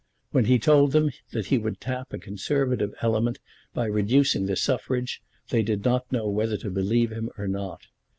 When 0.31 0.45
he 0.45 0.57
told 0.57 0.93
them 0.93 1.11
that 1.31 1.45
he 1.53 1.59
would 1.59 1.79
tap 1.79 2.11
a 2.11 2.17
Conservative 2.17 2.91
element 3.03 3.37
by 3.71 3.85
reducing 3.85 4.47
the 4.47 4.55
suffrage 4.55 5.21
they 5.51 5.61
did 5.61 5.85
not 5.85 6.11
know 6.11 6.27
whether 6.27 6.57
to 6.57 6.71
believe 6.71 7.11
him 7.11 7.29
or 7.37 7.47
not. 7.47 7.81